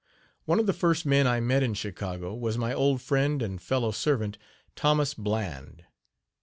One 0.45 0.59
of 0.59 0.65
the 0.65 0.73
first 0.73 1.05
men 1.05 1.27
I 1.27 1.39
met 1.39 1.61
in 1.61 1.75
Chicago 1.75 2.33
was 2.33 2.57
my 2.57 2.73
old 2.73 3.03
friend 3.03 3.39
and 3.39 3.61
fellow 3.61 3.91
servant 3.91 4.39
Thomas 4.75 5.13
Bland. 5.13 5.85